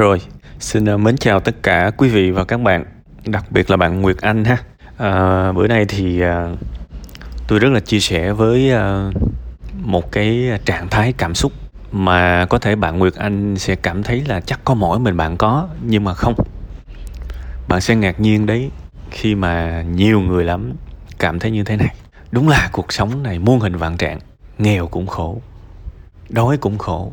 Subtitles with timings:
[0.00, 0.20] Rồi,
[0.58, 2.84] xin ờ, mến chào tất cả quý vị và các bạn,
[3.26, 4.56] đặc biệt là bạn Nguyệt Anh ha.
[4.96, 6.48] À, bữa nay thì à,
[7.48, 9.10] tôi rất là chia sẻ với à,
[9.80, 11.52] một cái trạng thái cảm xúc
[11.92, 15.36] mà có thể bạn Nguyệt Anh sẽ cảm thấy là chắc có mỗi mình bạn
[15.36, 16.34] có nhưng mà không.
[17.68, 18.70] Bạn sẽ ngạc nhiên đấy
[19.10, 20.72] khi mà nhiều người lắm
[21.18, 21.94] cảm thấy như thế này.
[22.30, 24.18] Đúng là cuộc sống này muôn hình vạn trạng,
[24.58, 25.40] nghèo cũng khổ,
[26.28, 27.12] đói cũng khổ,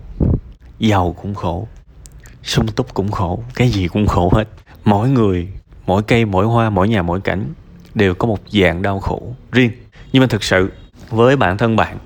[0.79, 1.67] giàu cũng khổ,
[2.47, 4.47] sung túc cũng khổ, cái gì cũng khổ hết.
[4.85, 5.47] Mỗi người,
[5.85, 7.53] mỗi cây, mỗi hoa, mỗi nhà, mỗi cảnh
[7.95, 9.71] đều có một dạng đau khổ riêng.
[10.11, 10.71] Nhưng mà thực sự,
[11.09, 11.97] với bản thân bạn,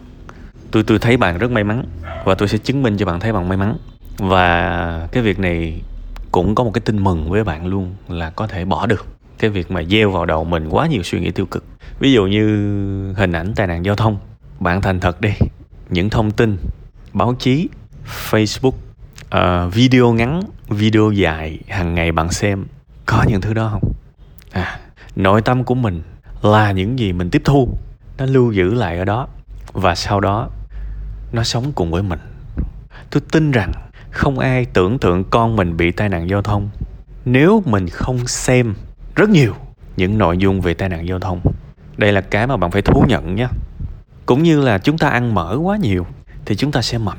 [0.72, 1.86] tôi tôi thấy bạn rất may mắn
[2.26, 3.78] và tôi sẽ chứng minh cho bạn thấy bạn may mắn.
[4.18, 5.82] Và cái việc này
[6.32, 9.06] cũng có một cái tin mừng với bạn luôn là có thể bỏ được.
[9.40, 11.64] Cái việc mà gieo vào đầu mình quá nhiều suy nghĩ tiêu cực.
[12.00, 14.18] Ví dụ như hình ảnh tai nạn giao thông,
[14.60, 15.30] bạn thành thật đi.
[15.90, 16.58] Những thông tin,
[17.14, 17.70] báo chí,
[18.30, 18.72] facebook
[19.36, 22.66] uh, video ngắn video dài hàng ngày bạn xem
[23.06, 23.94] có những thứ đó không?
[24.52, 24.80] À
[25.16, 26.02] nội tâm của mình
[26.42, 27.78] là những gì mình tiếp thu
[28.18, 29.28] nó lưu giữ lại ở đó
[29.74, 30.50] và sau đó
[31.32, 32.20] nó sống cùng với mình.
[33.10, 33.72] Tôi tin rằng
[34.12, 36.70] không ai tưởng tượng con mình bị tai nạn giao thông
[37.26, 38.74] nếu mình không xem
[39.16, 39.54] rất nhiều
[39.98, 41.42] những nội dung về tai nạn giao thông.
[41.98, 43.48] Đây là cái mà bạn phải thú nhận nhé.
[44.26, 46.06] Cũng như là chúng ta ăn mỡ quá nhiều
[46.46, 47.18] thì chúng ta sẽ mập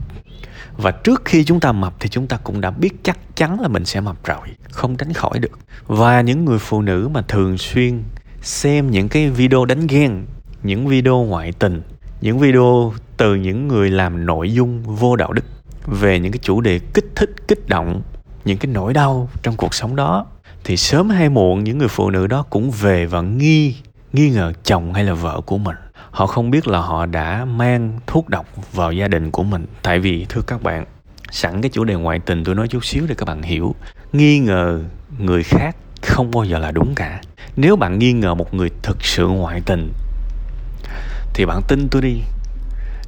[0.77, 3.69] và trước khi chúng ta mập thì chúng ta cũng đã biết chắc chắn là
[3.69, 5.59] mình sẽ mập rồi, không tránh khỏi được.
[5.87, 8.03] Và những người phụ nữ mà thường xuyên
[8.43, 10.27] xem những cái video đánh ghen,
[10.63, 11.83] những video ngoại tình,
[12.21, 15.45] những video từ những người làm nội dung vô đạo đức
[15.87, 18.03] về những cái chủ đề kích thích, kích động,
[18.45, 20.27] những cái nỗi đau trong cuộc sống đó,
[20.65, 23.77] thì sớm hay muộn những người phụ nữ đó cũng về và nghi
[24.13, 25.77] nghi ngờ chồng hay là vợ của mình
[26.13, 29.67] họ không biết là họ đã mang thuốc độc vào gia đình của mình.
[29.83, 30.85] Tại vì, thưa các bạn,
[31.31, 33.75] sẵn cái chủ đề ngoại tình tôi nói chút xíu để các bạn hiểu.
[34.13, 34.81] Nghi ngờ
[35.19, 37.21] người khác không bao giờ là đúng cả.
[37.57, 39.93] Nếu bạn nghi ngờ một người thực sự ngoại tình,
[41.35, 42.21] thì bạn tin tôi đi.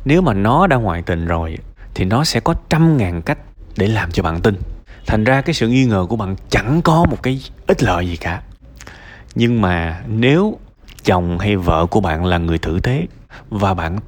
[0.05, 1.59] Nếu mà nó đã ngoại tình rồi,
[1.95, 3.39] thì nó sẽ có trăm ngàn cách
[3.77, 4.55] để làm cho bạn tin.
[5.07, 8.17] Thành ra cái sự nghi ngờ của bạn chẳng có một cái ích lợi gì
[8.17, 8.43] cả.
[9.35, 10.59] Nhưng mà nếu
[11.05, 13.07] chồng hay vợ của bạn là người tử tế,
[13.51, 13.99] và bạn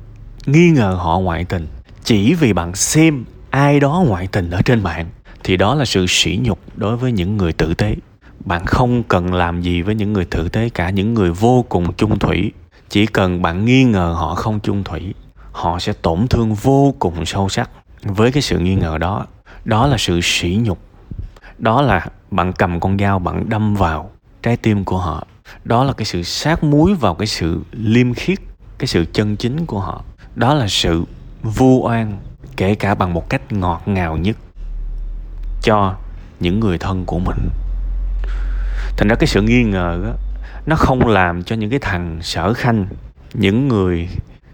[0.46, 1.66] nghi ngờ họ ngoại tình.
[2.04, 5.06] Chỉ vì bạn xem ai đó ngoại tình ở trên mạng
[5.44, 7.96] thì đó là sự sỉ nhục đối với những người tử tế.
[8.44, 11.92] Bạn không cần làm gì với những người tử tế cả, những người vô cùng
[11.92, 12.52] chung thủy.
[12.88, 15.14] Chỉ cần bạn nghi ngờ họ không chung thủy,
[15.52, 17.70] họ sẽ tổn thương vô cùng sâu sắc.
[18.02, 19.26] Với cái sự nghi ngờ đó
[19.64, 20.78] đó là sự sỉ nhục.
[21.58, 24.10] Đó là bạn cầm con dao bạn đâm vào
[24.46, 25.26] trái tim của họ.
[25.64, 28.38] Đó là cái sự sát muối vào cái sự liêm khiết
[28.78, 30.04] cái sự chân chính của họ.
[30.34, 31.04] Đó là sự
[31.42, 32.16] vu oan
[32.56, 34.36] kể cả bằng một cách ngọt ngào nhất
[35.62, 35.94] cho
[36.40, 37.48] những người thân của mình.
[38.96, 40.12] Thành ra cái sự nghi ngờ đó,
[40.66, 42.86] nó không làm cho những cái thằng sở khanh
[43.34, 44.08] những người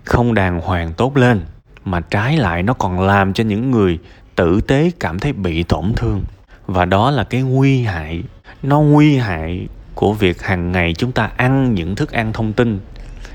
[0.04, 1.40] không đàng hoàng tốt lên
[1.84, 3.98] mà trái lại nó còn làm cho những người
[4.34, 6.22] tử tế cảm thấy bị tổn thương.
[6.66, 8.22] Và đó là cái nguy hại
[8.62, 12.80] nó nguy hại của việc hàng ngày chúng ta ăn những thức ăn thông tin,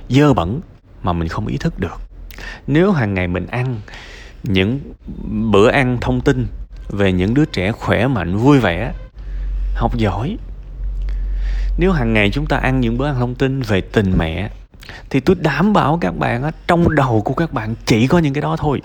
[0.09, 0.61] dơ bẩn
[1.03, 2.01] mà mình không ý thức được.
[2.67, 3.81] Nếu hàng ngày mình ăn
[4.43, 4.79] những
[5.51, 6.47] bữa ăn thông tin
[6.89, 8.93] về những đứa trẻ khỏe mạnh, vui vẻ,
[9.75, 10.37] học giỏi,
[11.77, 14.49] nếu hàng ngày chúng ta ăn những bữa ăn thông tin về tình mẹ,
[15.09, 18.33] thì tôi đảm bảo các bạn á, trong đầu của các bạn chỉ có những
[18.33, 18.81] cái đó thôi.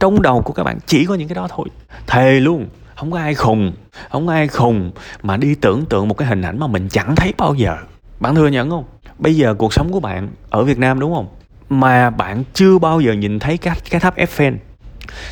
[0.00, 1.68] Trong đầu của các bạn chỉ có những cái đó thôi.
[2.06, 2.68] Thề luôn
[3.00, 3.72] không có ai khùng
[4.10, 4.90] không có ai khùng
[5.22, 7.76] mà đi tưởng tượng một cái hình ảnh mà mình chẳng thấy bao giờ.
[8.20, 8.84] Bạn thừa nhận không?
[9.18, 11.28] Bây giờ cuộc sống của bạn ở việt nam đúng không?
[11.68, 14.56] Mà bạn chưa bao giờ nhìn thấy cái, cái tháp Eiffel.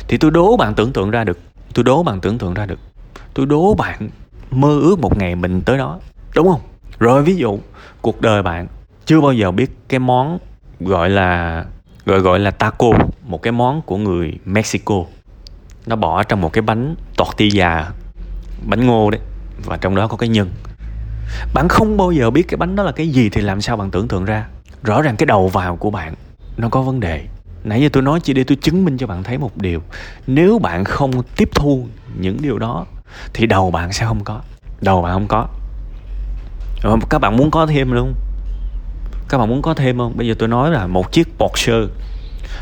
[0.07, 1.39] Thì tôi đố bạn tưởng tượng ra được
[1.73, 2.79] tôi đố bạn tưởng tượng ra được
[3.33, 4.09] tôi đố bạn
[4.51, 5.99] mơ ước một ngày mình tới đó
[6.35, 6.61] đúng không?
[6.99, 7.59] Rồi ví dụ
[8.01, 8.67] cuộc đời bạn
[9.05, 10.37] chưa bao giờ biết cái món
[10.79, 11.65] gọi là
[12.05, 12.91] gọi gọi là taco
[13.23, 14.95] một cái món của người Mexico.
[15.85, 17.91] Nó bỏ trong một cái bánh tortilla
[18.65, 19.21] bánh ngô đấy,
[19.65, 20.49] và trong đó có cái nhân.
[21.53, 23.91] Bạn không bao giờ biết cái bánh đó là cái gì thì làm sao bạn
[23.91, 24.47] tưởng tượng ra.
[24.83, 26.13] Rõ ràng cái đầu vào của bạn,
[26.57, 27.23] nó có vấn đề.
[27.63, 29.81] Nãy giờ tôi nói chỉ để tôi chứng minh cho bạn thấy một điều.
[30.27, 31.87] Nếu bạn không tiếp thu
[32.19, 32.85] những điều đó,
[33.33, 34.41] thì đầu bạn sẽ không có.
[34.81, 35.47] Đầu bạn không có.
[36.83, 38.13] Ờ, các bạn muốn có thêm luôn.
[39.29, 40.17] Các bạn muốn có thêm không?
[40.17, 41.73] Bây giờ tôi nói là một chiếc Porsche.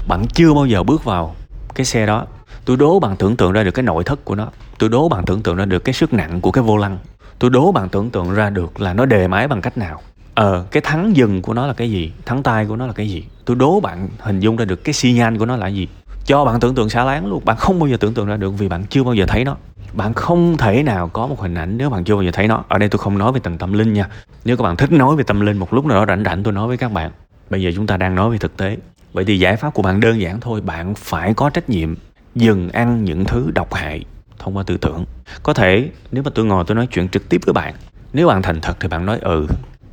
[0.07, 1.35] Bạn chưa bao giờ bước vào
[1.75, 2.25] cái xe đó
[2.67, 4.47] tôi đố bạn tưởng tượng ra được cái nội thất của nó.
[4.77, 6.97] Tôi đố bạn tưởng tượng ra được cái sức nặng của cái vô lăng.
[7.39, 10.01] Tôi đố bạn tưởng tượng ra được là nó đề máy bằng cách nào.
[10.33, 12.11] Ờ cái thắng dừng của nó là cái gì?
[12.25, 13.23] Thắng tay của nó là cái gì?
[13.45, 15.87] Tôi đố bạn hình dung ra được cái xi nhan của nó là gì?
[16.25, 17.45] Cho bạn tưởng tượng xa láng luôn.
[17.45, 19.55] Bạn không bao giờ tưởng tượng ra được vì bạn chưa bao giờ thấy nó.
[19.93, 22.63] Bạn không thể nào có một hình ảnh nếu bạn chưa bao giờ thấy nó.
[22.67, 24.07] Ở đây tôi không nói về tầng tâm linh nha.
[24.45, 26.53] Nếu các bạn thích nói về tâm linh, một lúc nào đó rảnh rảnh tôi
[26.53, 27.11] nói với các bạn.
[27.49, 28.77] Bây giờ chúng ta đang nói về thực tế.
[29.13, 30.61] Vậy thì giải pháp của bạn đơn giản thôi.
[30.61, 31.95] Bạn phải có trách nhiệm
[32.37, 34.03] dừng ăn những thứ độc hại
[34.39, 35.05] thông qua tư tưởng.
[35.43, 37.73] Có thể, nếu mà tôi ngồi tôi nói chuyện trực tiếp với bạn,
[38.13, 39.47] nếu bạn thành thật thì bạn nói ừ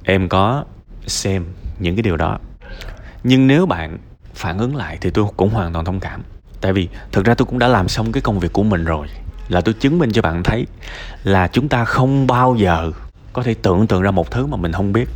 [0.05, 0.65] em có
[1.07, 1.45] xem
[1.79, 2.39] những cái điều đó.
[3.25, 3.99] Nhưng nếu bạn
[4.35, 6.23] phản ứng lại thì tôi cũng hoàn toàn thông cảm.
[6.61, 9.07] Tại vì thực ra tôi cũng đã làm xong cái công việc của mình rồi,
[9.49, 10.67] là tôi chứng minh cho bạn thấy
[11.25, 12.93] là chúng ta không bao giờ
[13.33, 15.09] có thể tưởng tượng ra một thứ mà mình không biết.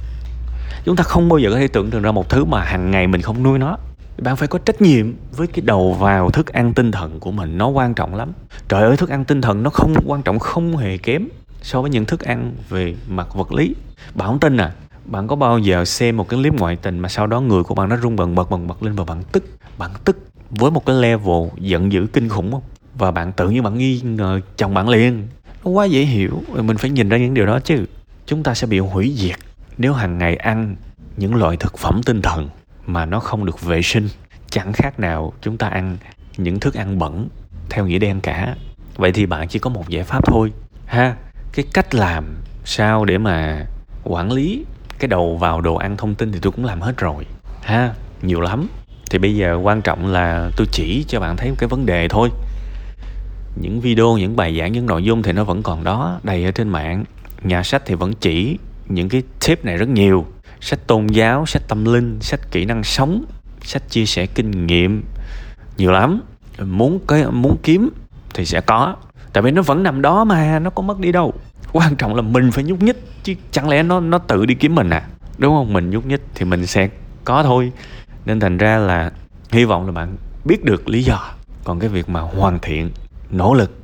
[0.84, 3.06] Chúng ta không bao giờ có thể tưởng tượng ra một thứ mà hàng ngày
[3.06, 3.76] mình không nuôi nó
[4.22, 7.58] bạn phải có trách nhiệm với cái đầu vào thức ăn tinh thần của mình,
[7.58, 8.32] nó quan trọng lắm.
[8.68, 11.28] Trời ơi, thức ăn tinh thần nó không quan trọng, không hề kém
[11.62, 13.74] so với những thức ăn về mặt vật lý.
[14.14, 14.72] Bạn không tin à?
[15.04, 17.74] Bạn có bao giờ xem một cái clip ngoại tình mà sau đó người của
[17.74, 19.44] bạn nó rung bần bật bần bật lên và bạn tức
[19.78, 20.18] bạn tức
[20.50, 22.62] với một cái level giận dữ kinh khủng không?
[22.94, 25.28] Và bạn tự nhiên bạn nghi ngờ chồng bạn liền.
[25.64, 27.84] Nó quá dễ hiểu, mình phải nhìn ra những điều đó chứ.
[28.26, 29.36] Chúng ta sẽ bị hủy diệt
[29.78, 30.76] nếu hàng ngày ăn
[31.16, 32.48] những loại thực phẩm tinh thần
[32.88, 34.08] mà nó không được vệ sinh.
[34.50, 35.96] Chẳng khác nào chúng ta ăn
[36.36, 37.28] những thức ăn bẩn
[37.70, 38.54] theo nghĩa đen cả.
[38.96, 40.52] Vậy thì bạn chỉ có một giải pháp thôi,
[40.86, 41.16] ha?
[41.52, 42.24] Cái cách làm
[42.64, 43.66] sao để mà
[44.04, 44.64] quản lý
[44.98, 47.26] cái đầu vào đồ ăn thông tin thì tôi cũng làm hết rồi,
[47.62, 47.94] ha?
[48.22, 48.68] Nhiều lắm.
[49.10, 52.08] Thì bây giờ quan trọng là tôi chỉ cho bạn thấy một cái vấn đề
[52.08, 52.28] thôi.
[53.60, 56.50] Những video, những bài giảng, những nội dung thì nó vẫn còn đó, đầy ở
[56.50, 57.04] trên mạng.
[57.42, 58.58] Nhà sách thì vẫn chỉ
[58.88, 60.26] những cái tip này rất nhiều
[60.60, 63.24] sách tôn giáo, sách tâm linh, sách kỹ năng sống,
[63.62, 65.04] sách chia sẻ kinh nghiệm.
[65.76, 66.20] Nhiều lắm.
[66.64, 67.90] Muốn cái muốn kiếm
[68.34, 68.96] thì sẽ có.
[69.32, 71.34] Tại vì nó vẫn nằm đó mà, nó có mất đi đâu.
[71.72, 74.74] Quan trọng là mình phải nhúc nhích, chứ chẳng lẽ nó nó tự đi kiếm
[74.74, 75.02] mình à?
[75.38, 75.72] Đúng không?
[75.72, 76.88] Mình nhúc nhích thì mình sẽ
[77.24, 77.72] có thôi.
[78.24, 79.12] Nên thành ra là
[79.50, 81.30] hy vọng là bạn biết được lý do.
[81.64, 82.90] Còn cái việc mà hoàn thiện,
[83.30, 83.78] nỗ lực,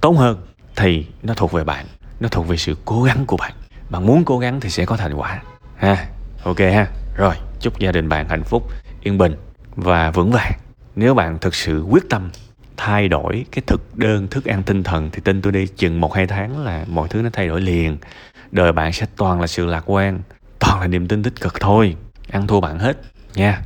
[0.00, 0.38] tốt hơn
[0.76, 1.86] thì nó thuộc về bạn,
[2.20, 3.52] nó thuộc về sự cố gắng của bạn.
[3.90, 5.42] Bạn muốn cố gắng thì sẽ có thành quả
[5.78, 6.06] ha,
[6.42, 6.86] ok ha.
[7.16, 8.70] Rồi, chúc gia đình bạn hạnh phúc,
[9.02, 9.36] yên bình
[9.76, 10.52] và vững vàng.
[10.96, 12.30] Nếu bạn thực sự quyết tâm
[12.76, 16.14] thay đổi cái thực đơn thức ăn tinh thần thì tin tôi đi, chừng một
[16.14, 17.98] hai tháng là mọi thứ nó thay đổi liền.
[18.50, 20.20] Đời bạn sẽ toàn là sự lạc quan,
[20.58, 21.96] toàn là niềm tin tích cực thôi.
[22.30, 22.96] Ăn thua bạn hết,
[23.34, 23.62] nha.